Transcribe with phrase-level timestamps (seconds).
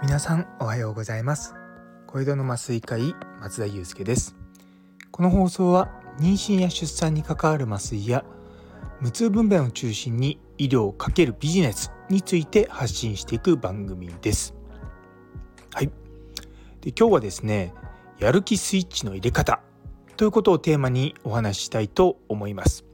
[0.00, 1.56] 皆さんおはようございます。
[2.06, 4.36] 小江戸の麻酔科医松田祐介です。
[5.10, 5.88] この放送は
[6.20, 8.24] 妊娠や出産に関わる麻酔や
[9.00, 14.54] 無痛分娩を中心に医療×ビジネスについて発信していく番組です。
[15.74, 15.90] はい。
[16.82, 17.74] で今日はですね
[18.20, 19.60] やる気スイッチの入れ方
[20.16, 22.91] ということをテーマにお話ししたいと思います。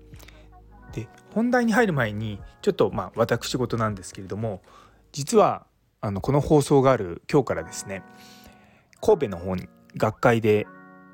[1.39, 4.61] 本題に入る前にちょっとまあ私事なんですけれども
[5.13, 5.67] 実は
[6.01, 8.03] あのこの放送がある今日からですね
[9.01, 10.67] 神戸の方に学会で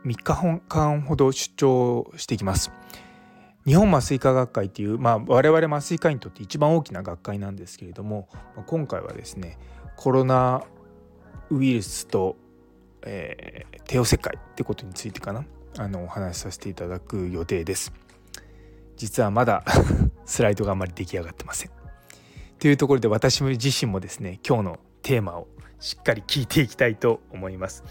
[0.06, 2.72] 3日間ほど出張してきます。
[3.66, 8.28] 日本麻酔科学会っていう、まあ、我々麻酔科にとって一番大きな学会なんですけれども
[8.66, 9.58] 今回はですね
[9.96, 10.64] コロナ
[11.50, 12.36] ウイルスと、
[13.06, 15.44] えー、帝王切開ってことについてかな
[15.76, 17.92] あのお話しさせていただく予定です。
[18.96, 19.64] 実はまだ
[20.24, 21.70] スライドがあまり出来上がってません。
[22.58, 25.48] というところで私自身もですね今日のテーマを
[25.80, 27.84] しっかり聞いていきたいと思います。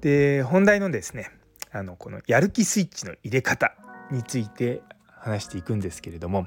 [0.00, 1.30] で本題のですね
[1.72, 3.74] あのこのやる気スイッチの入れ方
[4.10, 6.46] について話していくんですけれども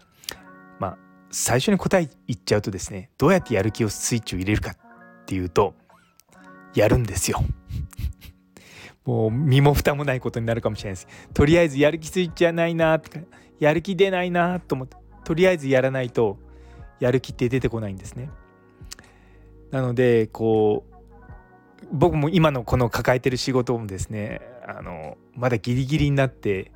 [0.80, 0.98] まあ
[1.32, 4.78] 最初に答え言っちゃうとですねどうやってやる気をスイッチを入れるかっ
[5.26, 5.76] ていうと
[6.74, 7.44] やるんですよ。
[9.06, 11.08] もう身も蓋もないことになるかもしれないです。
[11.34, 13.20] とりあえずやる気スイッチはないなとか
[13.60, 16.38] やる気出ないなと思ってとりあえずやらないと
[17.00, 18.30] やる気って出てこないんですね。
[19.72, 26.72] なのでこう僕も今のこの抱えてる仕事もですねあのまだギリギリになって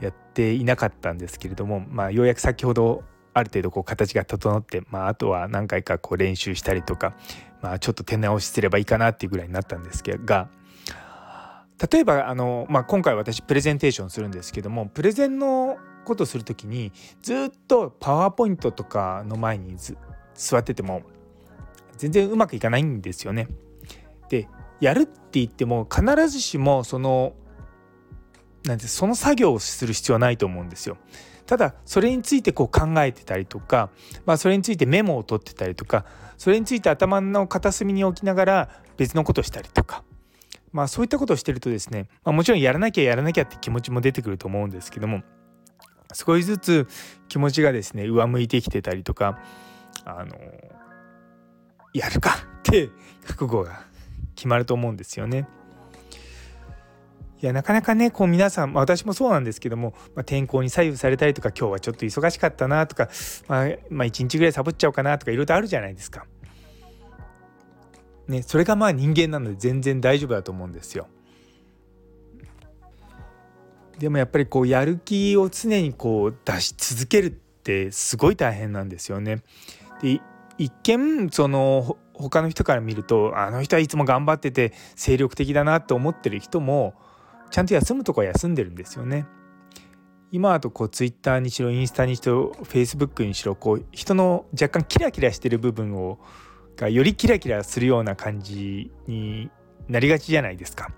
[0.00, 7.14] やっていなかったんですけれども、まあ、ようやく先ほどある程度こう形が整って、まあ、あとは何回かこう練習したりとか、
[7.62, 10.48] まあ、ちょっと手直しすればいいかなっていうぐらいになったんですが
[11.90, 19.76] 例えばあの、まあ、今回私プレゼンテーションするんですけどもプレゼンのことする時にずっとパワーポイントとかの前に
[20.34, 21.02] 座ってても
[21.96, 23.48] 全然うまくいかないんですよね。
[24.28, 24.48] で
[24.80, 27.34] やるって言っても必ずしもその
[28.64, 30.96] なんてその作業をする必要はないと思うんですよ。
[31.46, 33.90] ただそれについてこう考えてたりとか、
[34.24, 36.04] まあ、それについてメモを取ってたりとか
[36.38, 40.04] それについて頭の片隅に置きながら別のことしたりとか、
[40.72, 45.22] まあ、そういったことをしてるとですね、まあ、もちろんやらなきゃやらなきゃって気持ちも出てくると思うんですけども
[46.12, 46.88] 少しずつ
[47.28, 49.38] 気持ちがですね上向いてきてたりとか
[50.04, 50.36] あの
[51.92, 52.90] やるかって
[53.26, 53.82] 覚悟が
[54.34, 55.46] 決まると思うんですよね。
[57.42, 63.08] いやなかなかねこう皆さん、ま、私もそうなんですけども、まあ、天候に左右されたりとか今日はちょっと忙しかったなとか、
[63.48, 66.26] まあ、まあ、1日ぐらいサボっちゃおうかなとかいろいろあるじゃないですか。
[68.30, 71.08] ね、それがまあ人間なので全然大丈夫だと思うんですよ。
[73.98, 79.42] でもやっぱりこうやる気を常にこう出し続けるってすごい大変なんですよね。
[80.00, 80.20] で
[80.56, 86.94] 一見その他の人から見るとあの人はいつも頑張ってて精力的だなと思ってる人も
[87.50, 89.26] ちゃんと休むとこは休んでるんですよね。
[90.32, 96.20] 今だとこうツイッターにしろインスタにしろフェイスブックにしろこう人の若干キラキラしてる部分を
[96.80, 99.50] がよりキラキラするような感じに
[99.88, 100.90] なりがちじゃないですか。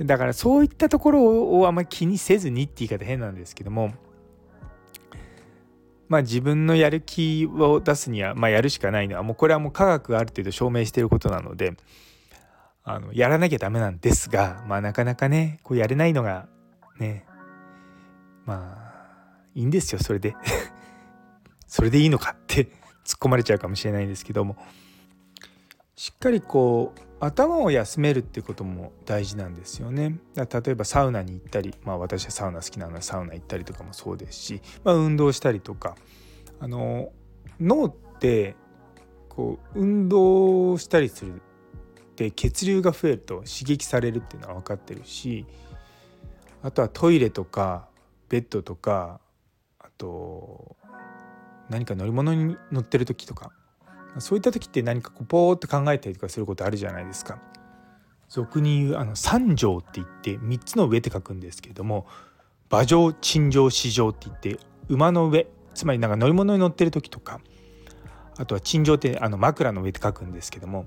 [0.00, 3.94] だからそういったところをあんまり気にせずにって言い方変なんですけども
[6.08, 11.74] まあ、自分のやる気を出すには、まあ、やるしかないのはもうこれはもう科学がある程度証明してることなので
[12.84, 16.46] あのやらなきゃダメなんですが、まあ、なかなかねこうやれないのが
[16.98, 17.24] ね
[18.44, 20.36] まあいいんですよそれで
[21.66, 22.68] それでいいのかって
[23.04, 24.56] 突っ込まれちゃうかもしれないんですけども
[25.96, 30.18] しっかりこう頭を休めるってことも大事なんですよね。
[30.36, 35.96] 例えばサウナに行ったり、まあ、私はサウナ好きなのでサウナ行ったりとかもそうですし、まあ、運動したりとか
[36.60, 37.12] あの
[37.60, 38.56] 脳って
[39.28, 41.40] こう運動したりするっ
[42.16, 45.46] て血流が増えると刺激されるっていうのは分かってるし
[46.62, 47.88] あとはトイレとか
[48.28, 49.20] ベッドとか
[49.78, 50.76] あと
[51.70, 53.52] 何か乗り物に乗ってる時とか
[54.18, 57.38] そういった時って何かこうポーって考えたりとかすることあるじゃないですか。
[58.28, 62.06] 俗に言うあの三条って言って3つの上って書くんですけども
[62.70, 64.58] 馬上陳上四条って言って
[64.88, 67.40] 馬の上つまりなんか乗り物に乗ってる時とか
[68.36, 70.86] あとは陳上ってあの枕の上って書くんですけども、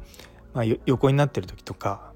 [0.54, 2.12] まあ、横になってる時とか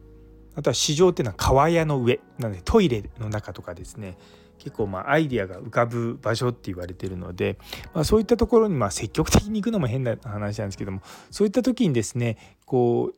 [0.55, 4.17] あとは市場っていうのは川屋の上なのでトイレの中とかですね
[4.61, 7.57] 結構まあアイディアが浮かぶ場所って言われてるので、
[7.95, 13.15] まあ、そういったところにまあ積極的に行くのも変な話なんですけどもそういった時にですねこう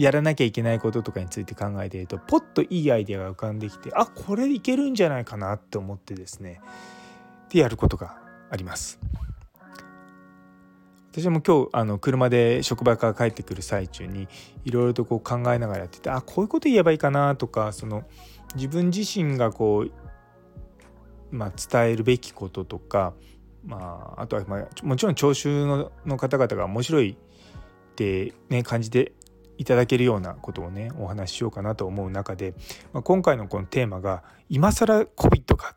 [0.00, 6.60] やらなきゃいけないこととかについて考えているとポッといいアイデアが浮かんできてあこれいけるんじゃないかなって思ってですね
[7.50, 8.20] でやることが
[8.50, 9.00] あります。
[11.10, 14.28] 私も今日あの車で職場から帰ってくる最中に
[14.64, 18.04] いろいろとこう考えながらやっててあこういうこと言えばいいかなとかその
[18.54, 20.07] 自分自身がこう、
[21.30, 23.14] まあ、伝えるべきこととか、
[23.64, 29.12] まあ、あとは、まあ、もちろん聴衆のの方々が面白いって、ね、感じて
[29.58, 32.54] いただけるようなことをねお話ししようかなと思う中で、
[32.92, 35.74] まあ、今回のこのテーマが「今更 COVID か」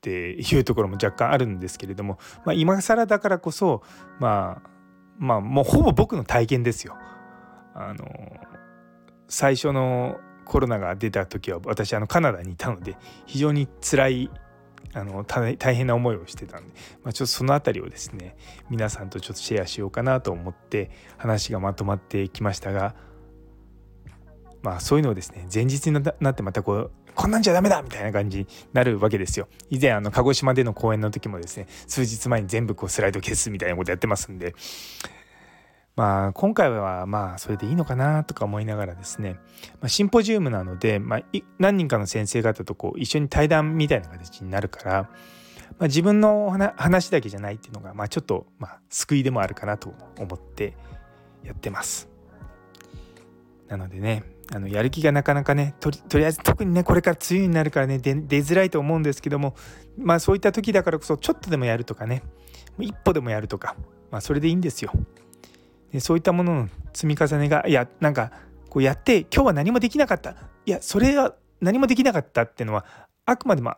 [0.00, 3.82] ていうところも若干あるんですけれども、まあ、今更だからこそ
[4.20, 4.70] まあ
[5.18, 6.96] まあもうほぼ僕の体験ですよ。
[7.74, 8.06] あの
[9.28, 12.96] 最初のコロナが出た時は私あのカナダにいたので
[13.26, 14.30] 非常に辛い
[14.94, 18.36] あの大変な思いをしてたんで、まあ、ちょっとその辺りをですね
[18.70, 22.94] 皆さんとちょっとシェアしようかなと思って話がまとまってきましたが
[24.62, 29.48] まあそういうのをですね前日になってまたこうこんなんじゃダメだみたいな感じになるわけですよ。
[29.70, 34.54] 以前あの鹿児島での公演の時もですね数日前に全部こうスライド消すみたいなことやってますんで
[35.96, 39.40] まあ今回はまあそれでいいのかなとか思いながらですね、
[39.80, 41.22] まあ、シンポジウムなので、まあ、
[41.58, 45.08] 何人かの先生方とこう一緒に対談みたいな形になるから、ま
[45.80, 50.76] あ、自分の話だけじゃないっていうのが、まあ、ちょっとまあ救いでもあるかなと思って
[51.42, 52.10] やってます。
[53.66, 54.22] なのでね
[54.52, 59.56] あのやる気がなかなかねとりあえず特にねこれから梅雨になるからね出づらいと思うんですけども
[59.98, 62.22] まあそういった時だからこそちょっとでもやるとかね
[62.78, 63.74] 一歩でもやるとか
[64.10, 64.92] まあそれでいいんですよ。
[66.00, 68.32] そういったものの積み重ねがいやなんか
[68.68, 70.30] こうやって今日は何もできなかった
[70.64, 72.84] いやそれは何もできなかったっていうのは
[73.24, 73.74] あくまでも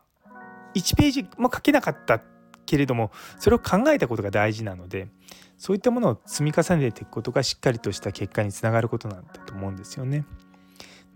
[0.74, 2.20] 1ページも書けなかった
[2.66, 5.08] けれどもそれを考えたことが大事なので
[5.56, 10.24] そういったものを積み重ねていくことがしっかりとした結果につながることなんだと思うんですよね。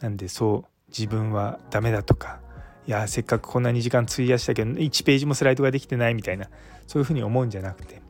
[0.00, 2.40] なんでそう自分はダメだとか
[2.86, 6.48] いやせっかくこんなに時間費やしたけど1ページもスライドができてないみたいな
[6.88, 8.02] そういうふうに思うんじゃなくて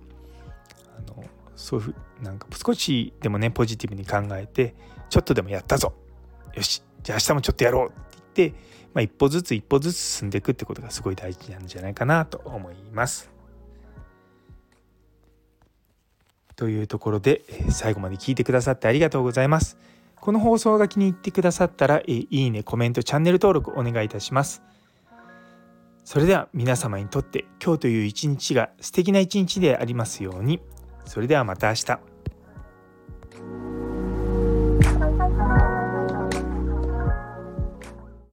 [0.96, 1.22] あの
[1.54, 4.74] そういうふうなんか少しでもねポジティブに考えて
[5.10, 5.92] ちょっとでもやったぞ
[6.54, 7.94] よしじゃあ明日もちょっとやろうって
[8.36, 8.58] 言って、
[8.94, 13.30] まあ、一歩ずつ一歩ずつ進んでいくってことがすごい大事なんじゃないかなと思います。
[16.54, 19.76] というところで最後まで聞いてくださってありがとうございます。
[20.22, 24.62] この放送が気に入ってくださったら、いいね、コメント、チャンネル登録お願いいたします。
[26.04, 30.60] それでは皆様にとって今日という一日が素敵な一日でありますように。
[31.06, 32.11] それではまた明日。